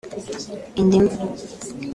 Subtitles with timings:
[0.79, 1.15] indimu